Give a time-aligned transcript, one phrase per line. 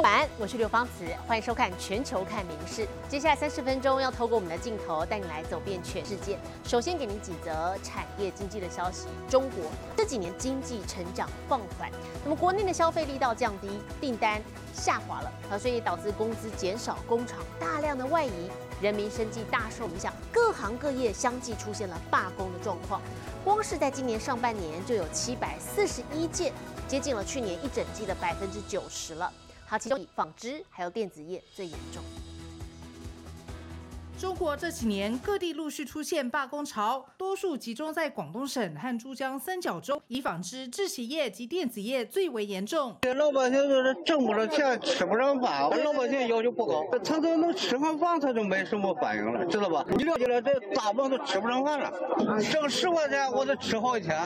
[0.00, 2.82] 晚安，我是刘芳慈，欢迎收看《全球看名事》。
[3.08, 6.38] 接下来三十分钟要透过我们的镜头带你来走遍全世界。
[6.64, 11.90] 首先给您几则产业经济的消息：中国这几年经济成长放缓，
[12.24, 13.68] 那么国内的消费力道降低，
[14.00, 14.40] 订单
[14.72, 18.50] 下滑了啊，所以导致工资减少，工厂大量的外移，
[18.80, 23.00] 人民生计大受影响，各行各业相继出现了罢工的状况。
[23.44, 26.50] 光是在今年上半年就有七百四十一件，
[26.88, 29.30] 接近了去年一整季的百分之九十了。
[29.72, 32.04] 好，其中以纺织还有电子业最严重。
[34.22, 42.96] 中国这几年各地陆续出现罢工潮，多数集中在广东省和珠江三角洲，以纺织、制鞋业及电子业最为严重。
[43.16, 45.68] 老百姓就是挣不着钱，吃不上饭。
[45.82, 49.84] 老百姓要求不高，他都能吃上饭，他就没什么反应了，知道吧？
[49.98, 51.92] 你了解了，这大部分都吃不上饭了。
[52.52, 54.16] 挣十块钱，我都吃好几天。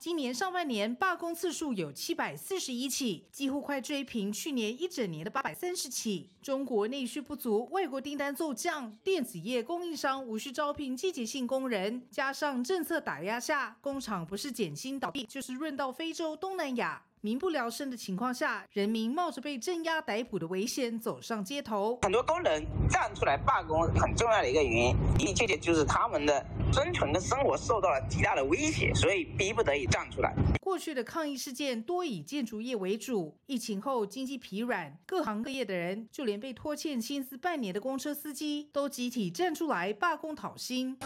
[0.00, 6.30] 今年上半年罢工次数有七百四十一起，几乎快追平去年一整年的八百三十起。
[6.42, 9.35] 中国内需不足，外国订单骤降，电子。
[9.36, 17.02] 企业供应商无需招聘季节性工人，加上政策打压下，工厂不是减薪倒闭，就是润到非洲、东南亚。
[17.22, 21.98] 民不聊生的情况下，人民冒着被镇压逮捕的危险走上街头。
[22.02, 30.34] 很多工人站出来罢工，很重要的一个原因，一确确就是他们的生存跟生活受到了极大的威胁，所以逼不得已站出来。
[30.60, 40.96] 过去的抗议事件多以建筑业为主，疫情后经济疲软，各行各业的人，就连被拖欠薪资半年的公车司机，都集体站出来罢工讨薪。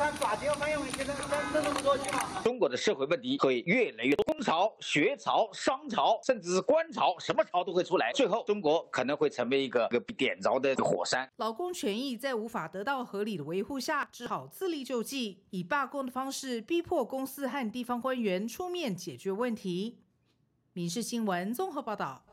[2.43, 6.00] 中国的社会问题会越来越多，工潮、学潮、商潮。
[6.25, 8.13] 甚至是官朝，什么朝都会出来。
[8.13, 11.31] 最后，中国可能会成为一个个点着的火山。
[11.37, 19.99] 劳工权益在无法得到合理的维护下，只好自力救济，以罢工的方式逼迫公司和地方官员出面解决问题。
[20.73, 22.25] 民事新闻综合报道。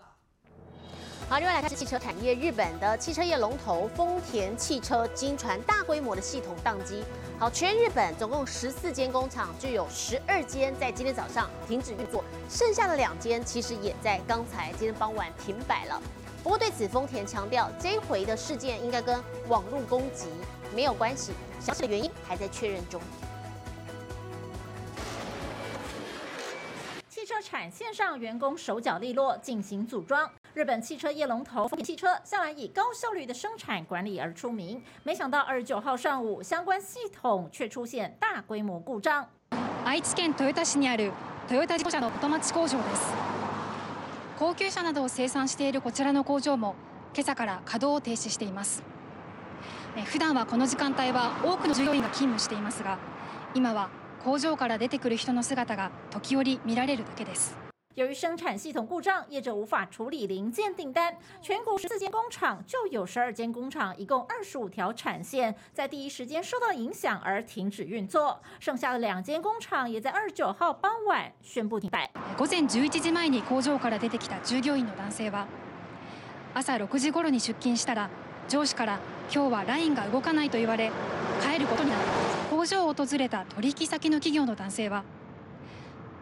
[1.29, 7.03] 好，另外来看汽车产业，日本的汽车业龙头丰田汽车经传大规模的系统宕机。
[7.37, 16.01] 好，全日本总共十四间工厂，就有十二间在今天早上停止运作，剩下的两间其实也在刚才今天傍晚停摆了。
[16.43, 20.27] 不过对此，丰田强调，这回的事件应该跟网络攻击
[20.73, 23.01] 没有关系，详细的原因还在确认中。
[27.09, 30.31] 汽车产线上，员工手脚利落进行组装。
[30.53, 39.27] 日本汽车业龙头丰田汽车向来以高效率的生产管理而出名，没想到二十九号上午，相关系统却出现大规模故障。
[39.85, 41.11] 愛知県豊田市にある
[41.47, 43.13] トヨタ自動車の元町工場です。
[44.39, 46.75] 高級車などを生産しているこちらの工場も
[47.13, 48.81] 今朝から稼働を停止しています。
[50.05, 52.97] 普段はこの時間帯は多くの従業員が勤務していますが、
[53.53, 53.89] 今は
[54.23, 57.66] 工場から出てくる人の姿が時折見られるだけです。
[57.96, 68.40] 由于生产系统故障，业者无法处理零件订单，全国十四间工厂就有十二间工厂，一共二十五条产线，在第一时间受到影响而停止运作。
[68.60, 72.10] 剩下的两间工厂也在二十九号傍晚宣布停摆。
[72.38, 75.46] 午前十一時前に工場から出てきた従業員の男性は、
[76.54, 78.08] 朝六時頃に出勤したら
[78.48, 80.90] 上司から今日はラインが動かないと言われ
[81.42, 82.56] 帰ることになった。
[82.56, 85.04] 工場を訪れた取引先の企業の男性は。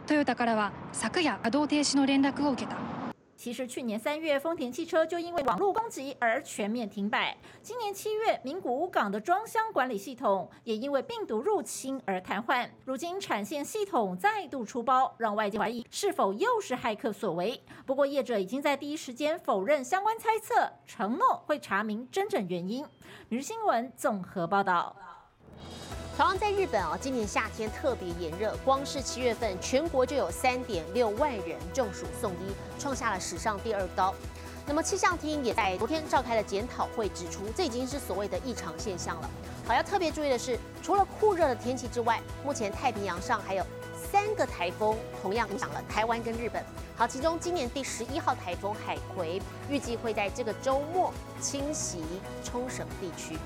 [0.07, 2.77] トヨタからは昨夜稼働停止の連絡を受けた。
[3.37, 7.35] 其实去年三月，丰田汽车就因为网络攻击而全面停摆。
[7.63, 12.69] 今年七月，名古屋港的装箱管理系统也因为病毒入侵而瘫痪。
[12.85, 17.59] 如今产线系统再度出包，让外界怀疑是否又是骇客所为。
[17.87, 22.85] 不过业者已经在第一时间否认相关猜测，承诺会查明真正原因。
[23.31, 24.95] 每日新闻综合报道。
[26.18, 34.16] 同样在日本啊，今年夏天特别炎热，光是七月份全国就有三点六万人中暑送医，创下了史上第二高。
[34.66, 39.30] 那么气象厅也在昨天召开了检讨会，指出这已经是所谓的异常现象了。
[39.68, 43.66] 好，要特别注意的是，除了酷热的天气之外，目前太平洋上还有
[44.10, 46.64] 三个台风同样影响了台湾跟日本。
[46.96, 52.02] 好，其中今年第十一号台风海葵预计会在这个周末侵袭
[52.42, 53.38] 冲绳地区。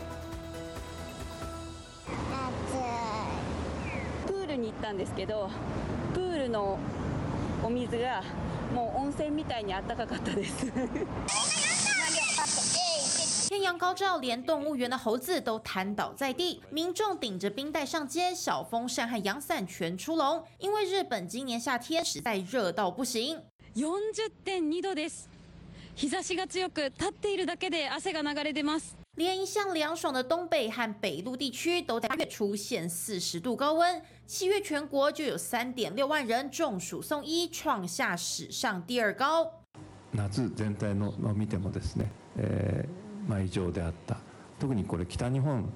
[4.79, 5.49] ったんですけど
[6.13, 6.79] プールの
[7.63, 8.23] お水が
[8.73, 10.71] もう温泉みたいにあったかかったです。
[13.49, 20.43] 天阳高照，连动物园的猴子都瘫倒在地，民众顶着冰袋上街，小风扇和阳伞全出笼。
[20.59, 23.41] 因为日本今年夏天实在热到不行。
[23.75, 25.27] 40.2度です。
[25.95, 28.98] 日差しが強く、立っているだけで汗が流れてます。
[29.18, 39.50] 连一向凉爽的东北和北陆地区都在八月出现四十度高温，七月全国就有三点六万人中暑送医，创下史上第二高。
[40.12, 44.16] 夏全体のの見てもですね、えーまあ、異常であった
[44.60, 45.68] 特にこれ北日本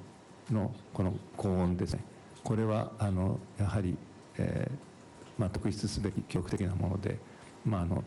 [0.50, 2.04] のこの高温ですね
[2.44, 3.96] これはあのやはり、
[4.36, 7.18] えーまあ、特筆すべき記録的なもので、
[7.64, 8.04] まあ、あの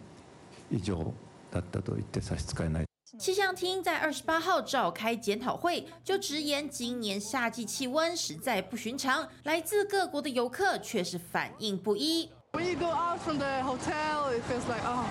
[0.72, 1.14] 異常
[1.52, 2.85] だったと言って差し支えない。
[3.19, 12.31] 气象厅在二十八号召开检讨会，就直言今年夏季气温实在不寻常，来自各国的游客却是反应不一。
[12.53, 15.05] When you go out from the hotel, it feels like oh,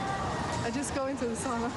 [0.64, 1.70] I just go into the sauna.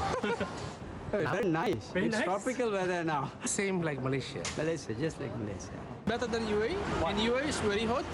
[1.10, 1.90] Very nice.
[1.92, 2.22] Very nice.
[2.22, 3.30] tropical weather now.
[3.44, 4.42] Same like Malaysia.
[4.56, 5.72] Malaysia, just like Malaysia.
[6.06, 6.76] Better than UAE.
[7.10, 8.04] In UAE, it's very hot.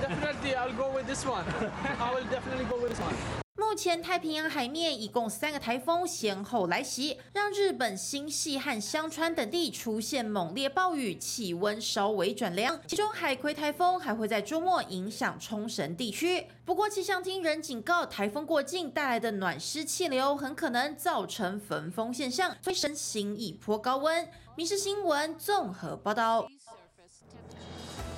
[0.00, 1.44] Definitely, I'll go with this one.
[2.00, 3.41] I will definitely go with this one.
[3.54, 12.80] 目前太平洋海面一共三个台风先后来袭，让日本新系和香川等地出现猛烈暴雨，气温稍微转凉。
[12.86, 16.46] 其中海葵台风还会在周末影响冲绳地区。
[16.64, 24.28] 不过气象厅仍警告，台风过境带来的暖湿气流很可能造成焚风现象，飞升新一波高温。
[24.54, 26.46] 民事新闻综合报道。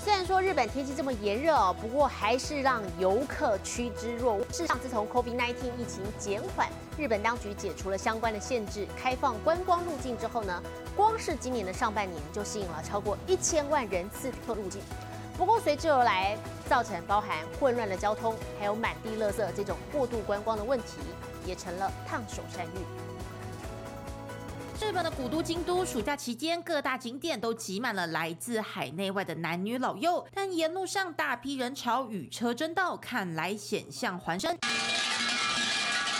[0.05, 4.45] 虽然说日本天气这么炎热哦，不过还是让游客趋之若鹜。
[4.53, 6.69] 事实上，自从 COVID-19 疫情减缓，
[6.99, 10.63] 日本当局解除了相关的限制，开放观光入境之后呢，
[10.95, 14.83] 光是今年的上半年就吸引了超过一千万人次客入境。
[15.39, 16.37] 不过随之而来，
[16.69, 20.99] 造成包含混乱的交通，还有满地垃圾这种过度观光的问题，
[21.47, 23.14] 也成了烫手山芋。
[24.84, 34.58] 日本的古都京都，暑假期间各大景点都挤满了来自海内外的男女老幼，但沿路上大批人潮与车争道，看来险象环生。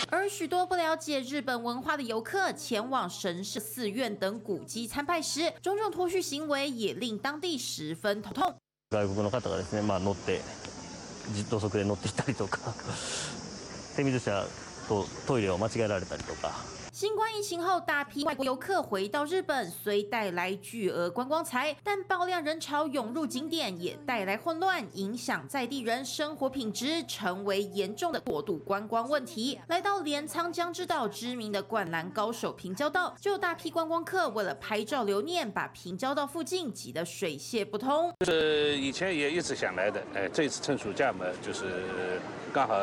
[0.08, 8.54] 而许多不了解日本文化的游客前往神社、寺院等古迹参拜时，种种脱序行为也令当地十分头痛。
[8.90, 10.40] 外国の方がですね、まあ乗って
[11.48, 12.58] 土足で乗っていたりとか、
[13.94, 14.44] 手水車
[14.88, 16.52] とトイレを間違えられたりとか。
[16.95, 29.59] 新冠疫情后，大批外国游客回到日本，虽带来巨额观光财，但爆量人潮涌入景点，也带来混乱，影响在地人生活品质，成为严重的过度观光问题。
[29.67, 38.13] 来到镰仓江之岛知名的灌篮高手平交道，就有大批观光客为了拍照留念，把平交道附近挤得水泄不通。
[38.21, 41.65] 就是以前也一直想来的，哎，这次趁暑假嘛，就是
[42.53, 42.73] 刚好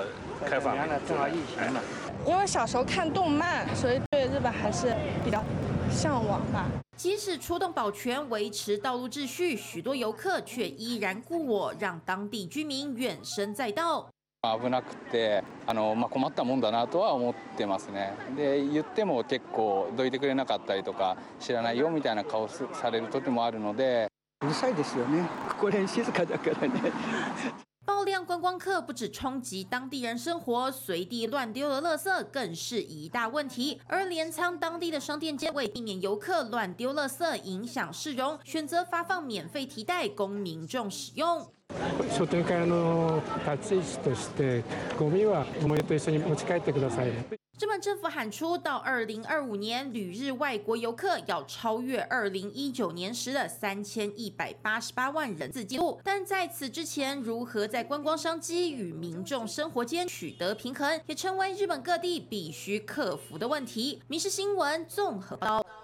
[0.45, 0.77] 开放，
[1.09, 1.81] 正好疫情嘛。
[2.26, 5.44] 因为小时候看动漫，所以对日本还是比较
[5.90, 6.66] 向往吧。
[6.98, 14.08] 即使出动保全维持道路秩序，许多游客却依然故我，让当地居民怨声载道。
[14.42, 18.14] 危なくて、あのまあ困ったもんだなとは思ってますね。
[18.36, 24.08] で言っても結構どいてくれなかったりとか、知らないよみたいな顔される時もあるので。
[24.42, 25.28] うるさいですよね。
[25.60, 26.92] これ静かだからね。
[27.86, 33.80] 爆量观光客不止冲击当地人生活，随地乱丢的垃圾更是一大问题。
[33.88, 41.48] 而镰仓当地的商店街为避免游客乱丢垃圾影响市容，选择发放免费提袋供民众使用。
[42.12, 44.64] 商店会の立ち位置として、
[44.98, 47.12] ゴミは思いと一緒に持ち帰ってください。
[47.61, 56.01] 日本政府喊出，到二零二五年，旅日外国游客要超越二零一九年时的三千一百八十八万人次记录。
[56.03, 64.01] 但在此之前，如何在观光商机与民众生活间取得平衡，也成为日本各地必须克服的问题。
[64.09, 65.82] 《民事新闻》综合报道。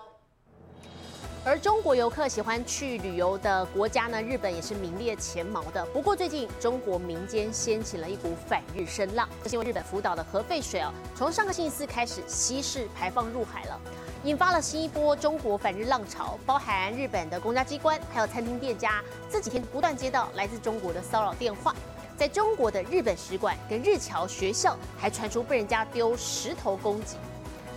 [1.48, 5.82] 而中国游客喜欢去旅游的国家呢，日本也是名列前茅的。
[5.86, 13.81] 不过最近中国民间掀起了一股反日声浪，是因为日本福岛的核废水哦，从上个星期四开始稀释排放入海了，
[14.24, 16.38] 引发了新一波中国反日浪潮。
[16.44, 21.74] 包含日本的公家机关还有餐厅店家，这几天不断接到来自中国的骚扰电话。
[22.14, 27.17] 在中国的日本使馆跟日侨学校还传出被人家丢石头攻击。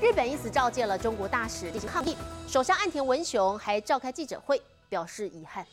[0.01, 2.17] 日本因此召见了中国大使进行抗议，
[2.50, 5.64] 首相岸田文雄还召开记者会表示遗憾。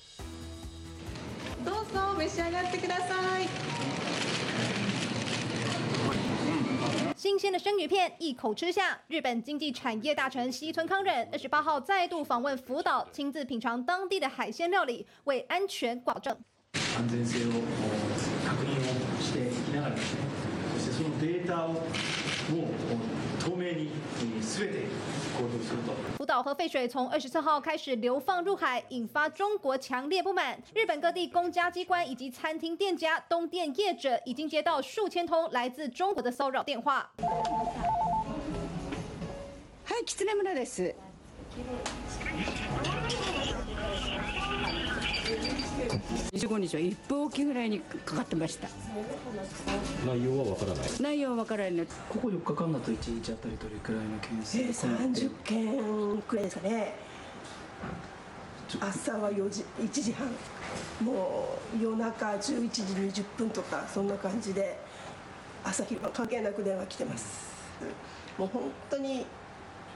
[1.64, 3.48] どうぞ召し上がってください。
[7.16, 16.36] 新鲜的生鱼片一口吃下，日本经济产业大臣西村康稔二十八号再度访问福岛，亲自品尝当地的海鲜料理，为安全保证。
[25.38, 25.94] 安全性を確認をしていきながらですね、そしてそのデータをも透明にすべて公表すると。
[26.14, 30.58] 福岛核废水从二十四号开始流放入海，引发中国强烈不满。
[30.74, 37.12] 日本各地公家机关以及餐厅店家、东店业者已经接到数千通来自中国的骚扰电话。
[39.86, 40.96] はい、キツネ村です。
[46.33, 48.69] 25日は1分おきぐらいにかかってました。
[50.07, 50.89] 内容はわからない。
[51.01, 51.87] 内容はわからない。
[52.09, 56.95] ここ4日間だと1日あたりどれくらいの件数えー、30件くらいですかね。
[58.81, 60.29] 朝は4時1時半。
[61.03, 62.83] もう夜中11時
[63.23, 64.79] 20分とかそんな感じで
[65.65, 67.49] 朝昼晩関係なく電話来てます。
[68.37, 69.27] もう本当に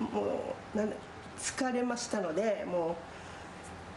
[0.00, 0.93] もうなん
[1.38, 3.12] 疲れましたのでもう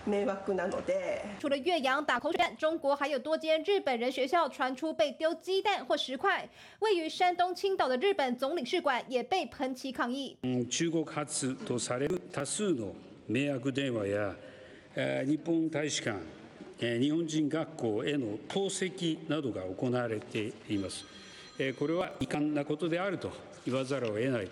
[0.05, 6.47] 迷惑なので除了岳阳打口水战，中国还有多间日本人学校传出被丢鸡蛋或石块。
[6.79, 10.38] 位于山东青岛的日本总领事馆也被喷漆抗议。
[10.69, 12.93] 中国発とされる多数の
[13.27, 14.35] 迷惑電話や
[15.25, 16.19] 日本大使館、
[16.79, 21.05] 日本人学校への投石などが行われています。
[21.79, 23.31] これは遺憾なことであると。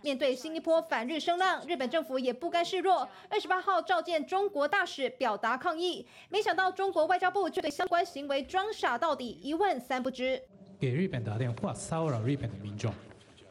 [0.02, 6.06] 面对新一波反日声浪，日本政府也不甘示弱，二十八号召见中国大使表达抗议。
[6.28, 10.40] 没想到中国外交部却对相关行为装傻到底，一问三不知。
[10.78, 12.92] 给日本打电话骚扰日本的民众，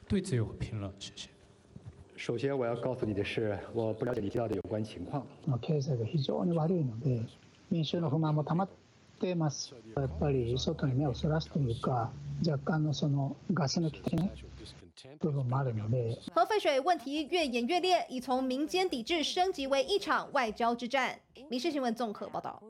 [0.07, 0.93] 对此有何评论？
[0.99, 1.29] 谢谢。
[2.15, 5.25] 首先我要告诉你的是，我不了解你提到的有关情况。
[5.59, 7.25] 経済が非常に悪いので、
[7.69, 8.69] 民衆の不満も溜まっ
[9.19, 9.73] てます。
[9.95, 12.11] やっぱり外に目をそらすというか、
[12.47, 14.50] 若干のそのガス抜き的な部分もあるので。
[16.34, 21.18] 核废水问题越演越烈，已从民间抵制升级为一场外交之战。
[21.48, 22.62] 民事新闻综合报道。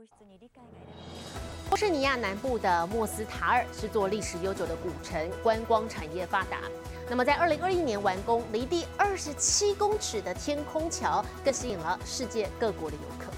[1.68, 6.60] 波士尼亚南部的莫斯塔尔是座历史悠久的古城，观光产业发达。
[7.08, 13.31] 那么，在二零二一年完工，离地二十七公尺的天空桥，更吸引了世界各国的游客。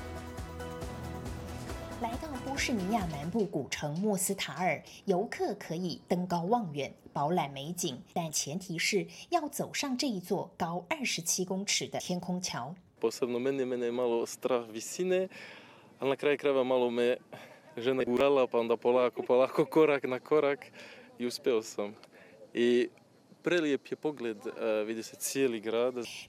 [2.54, 12.72] 波士尼亚南部古城莫斯塔尔，游客可以登高望远，饱览美景，但前提是要走上这一座高二十七公尺的天空桥。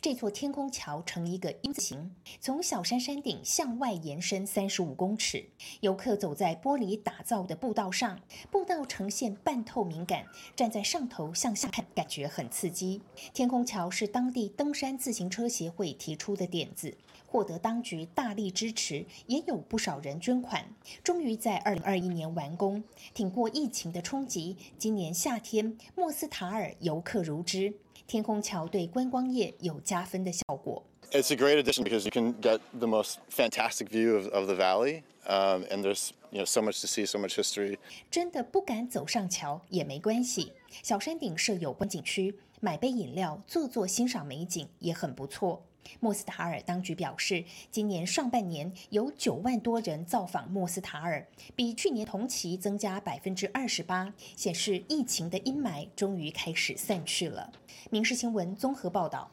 [0.01, 5.45] 这座天空桥呈一个 u 字形从小山山顶向外延伸三十五公尺。
[5.79, 8.19] 游客走在玻璃打造的步道上
[8.51, 10.25] 步道呈现半透明感
[10.57, 13.01] 站在上头向下看感觉很刺激。
[13.34, 16.98] 天空桥是当地登山自行车协会提出的点子
[17.36, 20.65] 获得当局大力支持，也有不少人捐款，
[21.04, 22.82] 终于在二零二一年完工。
[23.13, 27.74] 挺过疫情的冲击，今年夏天莫斯塔尔游客如织，
[28.08, 30.82] 天空桥对观光业有加分的效果。
[31.12, 35.04] It's a great addition because you can get the most fantastic view of, of the valley,
[35.27, 37.77] um, and there's you know so much to see, so much history.
[38.10, 45.65] 真的不敢走上桥也没关系，小山顶设有观景区，买杯饮料，坐坐欣赏美景也很不错。
[46.00, 51.25] 莫斯塔尔当局表示，今年上半年有九万多人造访莫斯塔尔，
[51.56, 57.51] 比去年同期增加百分之二十八，显示疫情的阴霾终于开始散去了。
[57.89, 59.30] 民事新闻综合报道。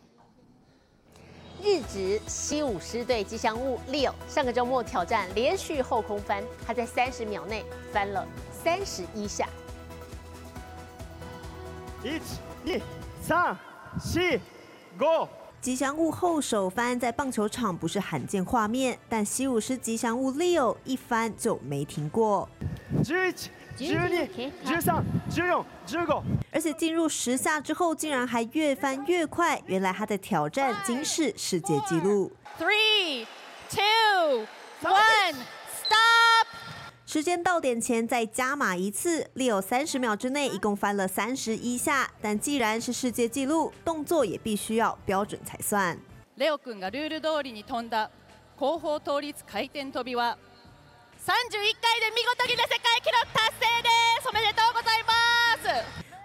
[1.63, 9.49] 日职西武狮队吉祥物 Leo 上个周末挑战连续后空翻，他在三十秒内翻了三十一下。
[12.03, 12.19] 一、
[12.67, 12.81] 二、
[13.23, 13.57] 三、
[14.01, 14.41] 四、
[15.01, 15.42] 五。
[15.63, 22.49] 吉祥物后手翻在棒球场不是罕见画面，但西武狮吉祥物 Leo 一翻就没停过。
[23.05, 23.31] 十
[23.79, 26.23] 一、十二、十三、十四、十五。
[26.51, 29.63] 而且进入十下之后，竟然还越翻越快。
[29.67, 32.33] 原来他的挑战金氏世界纪录。
[32.59, 33.25] Three,
[33.71, 34.45] two,
[34.83, 35.37] one.
[37.12, 42.12] 时间到点前再加码一次，Leo 三十秒之内一共翻了三十一下。
[42.22, 45.98] 但既然是世界纪录，动作也必须要标准才算。
[46.36, 48.12] レオ君がルール通りに飛んだ
[48.58, 50.38] 後方倒立回転跳びは
[51.26, 53.90] 31回で見事に世界記録達成で
[54.22, 54.30] す。
[54.30, 55.21] おめでとうございます。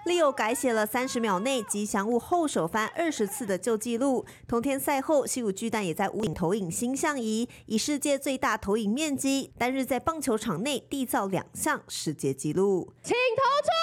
[0.08, 4.26] Leo 改写了三十秒内吉祥物后手翻二十次的旧纪录。
[4.48, 12.94] 同天赛后，西武巨蛋也在屋顶投影星象仪，以世界最大投影面积，单日在棒球场内缔造两项世界纪录。
[13.04, 13.74] 请投出，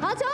[0.00, 0.24] 好球！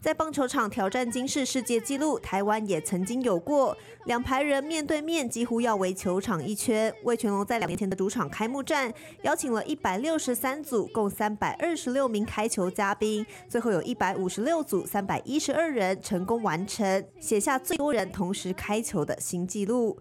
[0.00, 3.76] 在棒球场挑战金氏世界纪录，台湾也曾经有过。
[4.06, 6.92] 两排人面对面，几乎要围球场一圈。
[7.04, 8.90] 魏全龙在两年前的主场开幕战，
[9.24, 20.00] 邀请了一百六十三组，共三百二十六名开球嘉宾，最后有一百五十六组，三百一十二人成功完成，写下最多人同时开球的新纪录。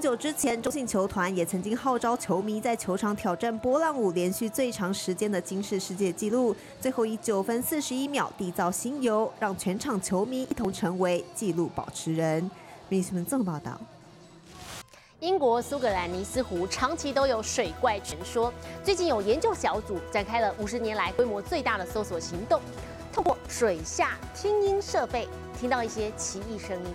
[0.00, 12.50] 久之前，中信球团也曾经号召球迷在球场挑战波浪舞连续最长时间的金氏世界纪录，最后以九分四十一秒缔造新游，让全场球迷一同成为纪录保持人。
[12.88, 13.78] 媒体们这么报道。
[15.20, 18.50] 英国苏格兰尼斯湖长期都有水怪传说，
[18.82, 22.58] 最近有研究小组展开了五十年来规模最大的搜索行动，
[23.12, 25.28] 透过水下听音设备
[25.58, 26.90] 听到一些奇异声音。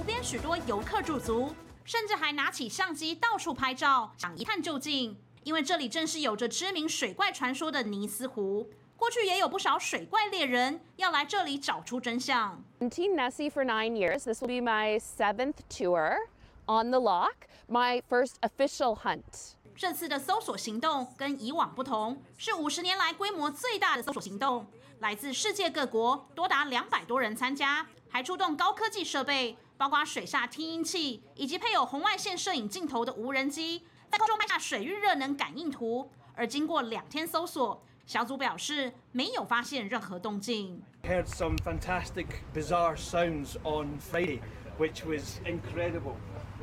[0.00, 1.54] 湖边许多游客驻足，
[1.84, 5.14] 甚至还拿起相机到处拍照，想一探究竟。
[5.42, 12.64] 因为这里正是有着知名水怪传说的尼斯湖，过去也有不少水怪猎人要来这里找出真相。
[12.80, 14.20] Team Nessie for nine years.
[14.20, 16.16] This will be my seventh tour
[16.64, 17.34] on the lock,
[17.68, 19.52] my first official hunt.
[19.76, 24.66] 这次的搜索行动跟以往不同，是五十年来规模最大的搜索行动，
[25.00, 29.58] 来自世界各国多达两百多人参加，还出动高科技设备。
[29.80, 36.06] 包括水下听音器以及配有红外线摄影镜头的无人机，在空中拍下水域热能感应图。
[36.34, 40.82] 而经过两天搜索，小组表示没有发现任何动静。
[41.02, 44.40] Heard some fantastic, bizarre sounds on Friday,
[44.78, 46.16] which was incredible.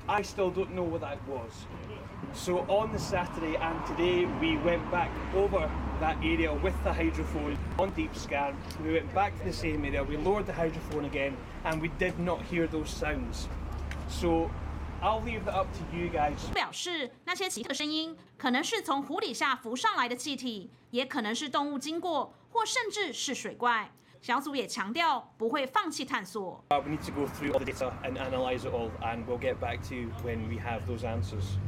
[0.05, 1.65] I still don't know what that was.
[2.34, 5.68] So on the Saturday and today, we went back over
[6.00, 8.54] that area with the hydrophone on deep scan.
[8.82, 12.18] We went back to the same area, we lowered the hydrophone again, and we did
[12.18, 13.48] not hear those sounds.
[14.08, 14.50] So
[15.02, 16.38] I'll leave that up to you guys.
[16.54, 23.90] 表示那些奇特声音可能是从湖底下浮上来的气体，也可能是动物经过，或甚至是水怪。
[24.22, 26.64] 小组也强调不会放弃探索。
[26.70, 29.56] Uh, we need to go through all the data and analyze it all, and we'll get
[29.56, 31.58] back to you when we have those answers.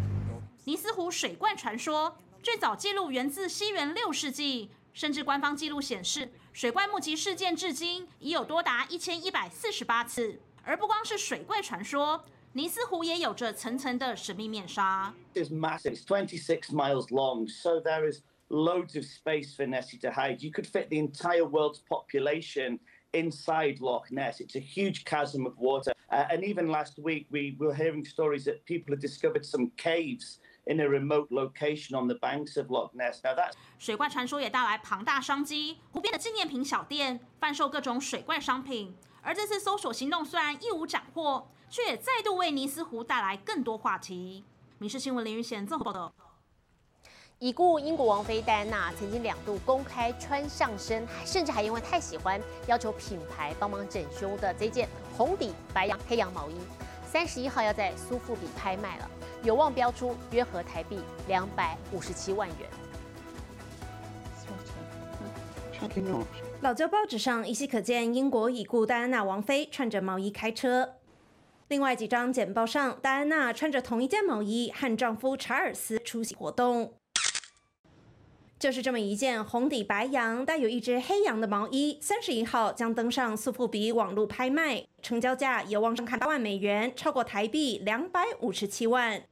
[0.69, 10.40] 尼斯湖水怪传说最早记录源自西元六世纪，甚至官方记录显示，水怪目击事件至今已有多达一千一百四十八次。
[10.62, 15.12] 而不光是水怪传说，尼斯湖也有着层层的神秘面纱。
[15.35, 15.95] It's massive.
[15.97, 20.38] It's 26 miles long, so there is loads of space for Nessie to hide.
[20.40, 22.78] You could fit the entire world's population
[23.12, 24.40] inside Loch Ness.
[24.40, 25.93] It's a huge chasm of water.
[26.11, 30.38] Uh, and even last week, we were hearing stories that people had discovered some caves
[30.66, 33.20] in a remote location on the banks of Loch Ness.
[33.24, 38.96] Now that's 水怪传说也带来庞大商机，湖边的纪念品小店贩售各种水怪商品。
[39.22, 44.46] 而这次搜索行动虽然一无斩获，却也再度为尼斯湖带来更多话题。
[44.77, 46.12] 民事新闻林玉贤综合报道。
[47.38, 56.55] 已故英国王妃戴安娜曾经两度公开穿上身，甚至还因为太喜欢，要求品牌帮忙整修的这件红底白羊黑羊毛衣，
[57.05, 59.10] 三十一号要在苏富比拍卖了。
[59.44, 62.70] 有望标出约合台币两百五十七万元。
[66.62, 70.96] 老旧报纸上依稀可见英国已故戴安娜王妃穿着毛衣开车。
[71.70, 76.99] 另外几张简报上，戴安娜穿着同一件毛衣和丈夫查尔斯出席活动。
[78.59, 89.24] 就是这么一件红底白羊、带有一只黑羊的毛衣，三十一号将登上苏富比网络拍卖，成交价有望上看八万美元，超过台币两百五十七万。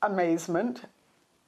[0.00, 0.76] Amazement,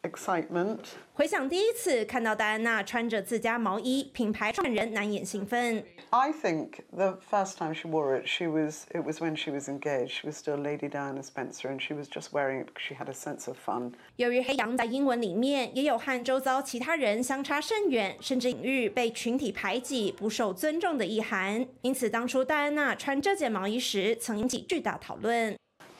[0.04, 0.78] excitement。
[1.14, 5.84] 回想第一次看到戴安娜穿着自家毛衣，品牌创始人难掩兴奋。
[6.10, 10.10] I think the first time she wore it, she was it was when she was engaged.
[10.10, 13.08] She was still Lady Diana Spencer, and she was just wearing it because she had
[13.08, 13.92] a sense of fun.
[14.16, 25.56] 由于黑羊在英文里面也有和周遭其他人相差甚远，甚至隐喻被群体排挤、不受尊重的意涵，因此当初戴安娜穿这件毛衣时，曾引起巨大讨论。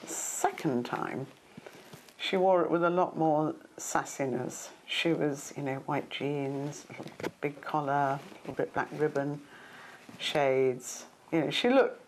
[0.07, 1.27] Second time,
[2.24, 4.70] she wore it with a lot more sassiness.
[4.86, 9.42] She was, you know, white jeans, a little big collar, a little bit black ribbon,
[10.18, 11.06] shades.
[11.32, 12.02] You know, she looked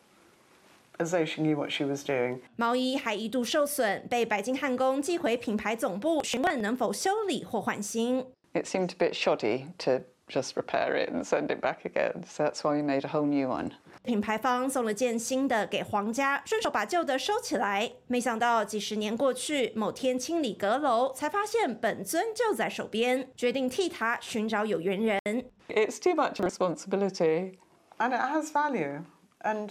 [0.99, 2.41] as though she knew what she was doing.
[2.57, 8.25] 毛衣还一度受损，被白金汉宫寄回品牌总部，询问能否修理或换新。
[8.53, 12.43] It seemed a bit shoddy to just repair it and send it back again, so
[12.43, 13.71] that's why we made a whole new one.
[14.06, 17.90] 品牌方送了件新的给皇家，顺手把旧的收起来。
[18.06, 25.20] 没想到几十年过去，某天清理阁楼，才发现本尊就在手边，决定替他寻找有缘人。
[25.68, 27.54] It's too much responsibility.
[27.98, 29.02] And it has value,
[29.40, 29.70] and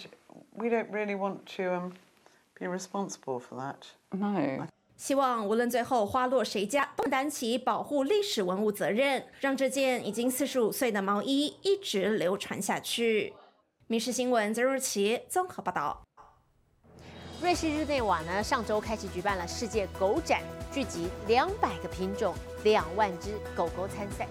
[0.53, 1.93] we don't really want to um,
[2.59, 3.77] be responsible for that.
[4.11, 4.67] No.
[4.97, 13.29] 希望无论最后花落谁家，都担起保护历史文物责任，让这件已经四十五岁的毛衣一直流传下去。
[13.87, 16.01] 《民事新闻》曾若琪综合报道。
[17.39, 24.27] 瑞士日内瓦呢，上周开始举办了世界狗展，聚集两百个品种、两万只狗狗参赛。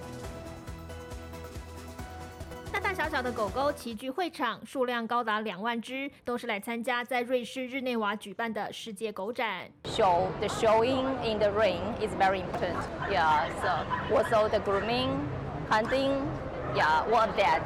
[2.73, 9.71] 大大小小的狗狗齐聚会场，数量高达两万只，都是来参加在瑞士日内瓦举办的世界狗展。
[9.85, 12.75] Show the showing in the ring is very important.
[13.09, 15.11] Yeah, so also the grooming,
[15.71, 16.11] hunting,
[16.75, 17.63] yeah, all of that.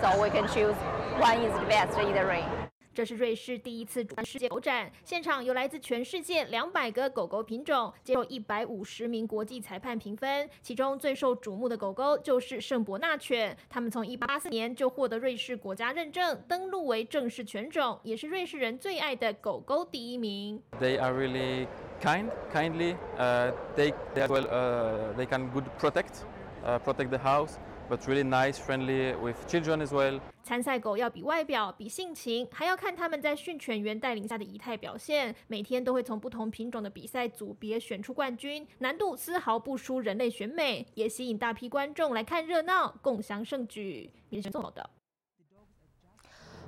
[0.00, 0.74] So we can choose
[1.20, 2.44] one is the best in the ring.
[2.92, 10.48] 这是瑞士第一次主办世界狗展，现场有来自全世界两百个狗狗品种，接受一百五十名国际裁判评分。
[10.62, 20.62] 其中最受瞩目的狗狗就是圣伯纳犬，它们从一八八四年就获得瑞士国家认证，登录为正式犬种，也是瑞士人最爱的狗狗第一名。
[20.80, 21.66] They are really
[22.02, 22.96] kind, kindly.
[23.18, 26.24] Uh, they they well uh, they can good protect,
[26.64, 27.56] uh, protect the house,
[27.90, 30.18] but really nice, friendly with children as well.
[30.46, 35.34] 参赛狗要比外表、比性情，还要看他们在训犬员带领下的仪态表现。
[35.48, 44.08] 每天都会从不同品种的比赛组别选出冠军，难度丝毫不输人类选美，也吸引大批观众来看热闹，共享盛举。
[44.28, 44.88] 民生综的。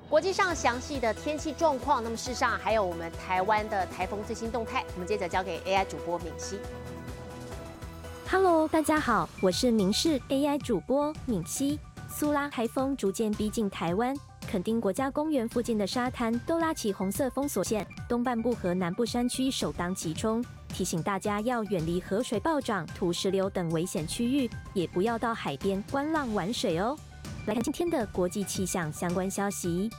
[0.09, 6.59] 国际上详细的天气状况，那么事实上还有我们台湾的台风最新动态，我们接着交给 AI 主播敏熙。
[8.29, 11.79] Hello，大家好，我是明视 AI 主播敏熙。
[12.11, 14.15] 苏拉台风逐渐逼近台湾，
[14.47, 20.43] 垦丁国家公园附近的沙滩都拉起红色封锁线，东半部和南部山区首当其冲。
[20.67, 26.97] 提醒大家要远离河水暴涨、土石流等危险区域，也不要到海边观浪玩水哦。
[27.45, 29.89] 来看今天的国际气象相关消息：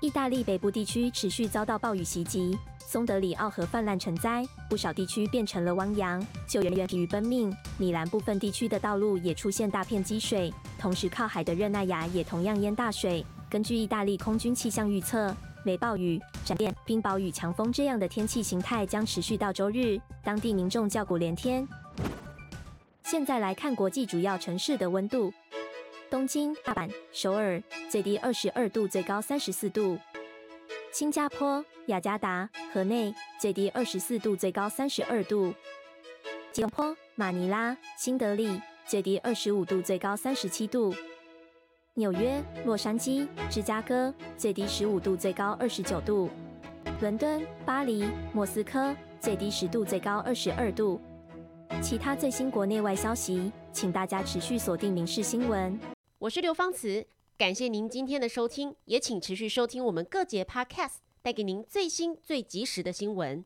[0.00, 2.56] 意大利北部地区持续遭到暴雨袭击。
[2.86, 7.52] 松德里奥河泛滥成灾，不少地区变成了汪洋，救援人员疲于奔命。
[7.78, 13.26] 米兰部分地区的道路也出现大片积水，同时靠海的热那亚也同样淹大水。
[13.50, 21.66] 根据意大利空军气象预测，雷暴雨、闪电、冰雹与强风这样的天气形态将持续到周日，当地民众叫苦连天。
[23.02, 25.32] 现在来看国际主要城市的温度：
[26.08, 29.98] 东京、大阪、首尔，最低二十二度，最高三十四度。
[30.98, 35.52] 新加坡、雅加达、河内最低二十四度，最高三十二度；
[36.52, 40.94] 吉隆坡、马尼拉、新德里最低二十五度，最高三十七度；
[41.92, 46.30] 纽约、洛杉矶、芝加哥最低十五度，最高二十九度；
[47.02, 50.98] 伦敦、巴黎、莫斯科最低十度，最高二十二度。
[51.82, 55.78] 其他最新国内外消息，请大家持续锁定《民事新闻》。
[56.16, 57.06] 我是刘芳慈。
[57.38, 63.44] 感谢您今天的收听，也请持续收听我们各节 Podcast，带给您最新最及时的新闻。